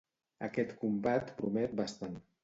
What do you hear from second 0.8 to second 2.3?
combat promet bastant.